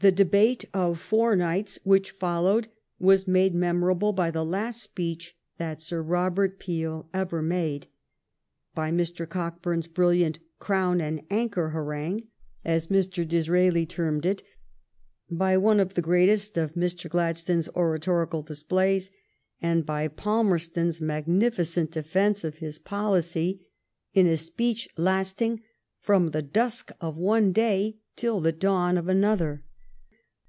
The 0.00 0.12
debate 0.12 0.64
of 0.72 1.00
four 1.00 1.34
nights 1.34 1.80
which 1.82 2.12
followed 2.12 2.68
was 3.00 3.26
made 3.26 3.52
memorable 3.52 4.12
by 4.12 4.30
the 4.30 4.44
last 4.44 4.80
speech 4.80 5.36
that 5.56 5.82
Sir 5.82 6.04
Bobert 6.04 6.60
Peel 6.60 7.08
ever 7.12 7.42
made, 7.42 7.88
by 8.76 8.92
Mr. 8.92 9.26
Cockbum's 9.28 9.88
brilliant 9.88 10.38
*' 10.52 10.58
Crown 10.60 11.00
and 11.00 11.22
An 11.30 11.48
chor^' 11.48 11.72
harangue, 11.72 12.28
as 12.64 12.86
Mr. 12.86 13.26
Disraeli 13.26 13.86
termed 13.86 14.24
it, 14.24 14.44
by 15.28 15.56
one 15.56 15.80
of 15.80 15.94
the 15.94 16.00
greatest 16.00 16.56
of 16.56 16.74
Mr. 16.74 17.10
Gladstone's 17.10 17.68
oratorical 17.70 18.42
displays, 18.42 19.10
and 19.60 19.84
by 19.84 20.06
Palmerston's 20.06 21.00
magnificent 21.00 21.90
defence 21.90 22.44
of 22.44 22.58
his 22.58 22.78
policy 22.78 23.66
in 24.14 24.28
a. 24.28 24.28
PALMEBBTON 24.28 24.28
AND 24.28 24.28
THE 24.28 24.30
COURT. 24.30 24.38
J35 24.38 24.44
speech 24.46 24.88
laBting 24.96 25.52
^' 25.56 25.60
from 25.98 26.28
the 26.30 26.42
dusk 26.42 26.92
of 27.00 27.16
one 27.16 27.50
day 27.50 27.96
till 28.14 28.38
the 28.38 28.52
dawu 28.52 28.96
of 28.96 29.08
another."'' 29.08 29.64